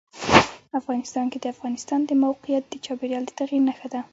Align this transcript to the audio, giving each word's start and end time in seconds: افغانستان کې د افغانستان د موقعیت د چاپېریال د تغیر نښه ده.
افغانستان 0.79 1.25
کې 1.31 1.37
د 1.41 1.45
افغانستان 1.55 1.99
د 2.05 2.11
موقعیت 2.23 2.63
د 2.67 2.73
چاپېریال 2.85 3.23
د 3.25 3.31
تغیر 3.39 3.61
نښه 3.67 3.87
ده. 3.93 4.01